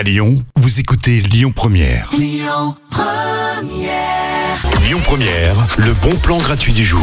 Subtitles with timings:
[0.00, 2.08] À Lyon, vous écoutez Lyon Première.
[2.16, 2.74] Lyon
[5.04, 5.66] Première.
[5.76, 7.02] le bon plan gratuit du jour.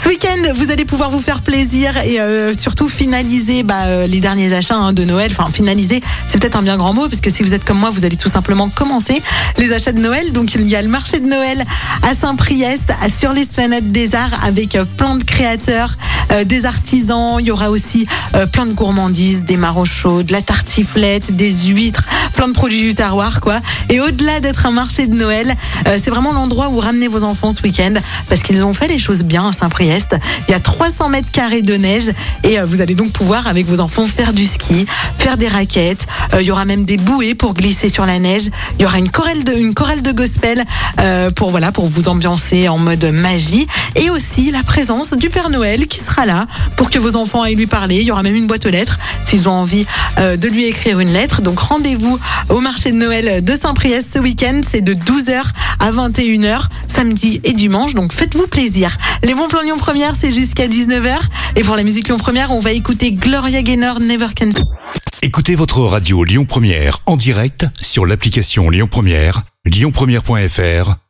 [0.00, 4.20] Ce week-end, vous allez pouvoir vous faire plaisir et euh, surtout finaliser bah, euh, les
[4.20, 5.30] derniers achats hein, de Noël.
[5.36, 7.90] Enfin, finaliser, c'est peut-être un bien grand mot, parce que si vous êtes comme moi,
[7.90, 9.22] vous allez tout simplement commencer
[9.58, 10.32] les achats de Noël.
[10.32, 11.64] Donc, il y a le marché de Noël
[12.02, 15.96] à Saint-Priest, sur l'esplanade des Arts, avec euh, plein de créateurs,
[16.44, 17.36] des artisans.
[17.40, 18.06] Il y aura aussi
[18.36, 22.04] euh, plein de gourmandises, des marrons de la tartiflette, des huîtres,
[22.34, 23.60] plein de produits du terroir, quoi.
[23.88, 25.54] Et au-delà d'être un marché de Noël,
[25.86, 27.94] euh, c'est vraiment l'endroit où ramener vos enfants ce week-end
[28.28, 30.16] parce qu'ils ont fait les choses bien à Saint-Priest.
[30.48, 32.10] Il y a 300 mètres carrés de neige
[32.44, 34.86] et vous allez donc pouvoir avec vos enfants faire du ski,
[35.18, 36.06] faire des raquettes.
[36.38, 38.50] il y aura même des bouées pour glisser sur la neige.
[38.78, 40.64] Il y aura une chorale de, une chorale de gospel
[41.36, 43.66] pour voilà pour vous ambiancer en mode magie
[43.96, 47.54] et aussi la présence du Père Noël qui sera là pour que vos enfants aillent
[47.54, 47.96] lui parler.
[47.96, 49.86] Il y aura même une boîte aux lettres s'ils ont envie
[50.18, 51.42] euh, de lui écrire une lettre.
[51.42, 54.60] Donc rendez-vous au marché de Noël de Saint-Priest ce week-end.
[54.66, 55.42] C'est de 12h
[55.78, 57.94] à 21h, samedi et dimanche.
[57.94, 58.96] Donc faites-vous plaisir.
[59.22, 61.18] Les bons plans Lyon Première, c'est jusqu'à 19h.
[61.56, 64.50] Et pour la musique Lyon Première, on va écouter Gloria Gaynor Never Can.
[65.22, 71.09] Écoutez votre radio Lyon Première en direct sur l'application Lyon Première, lyonpremière.fr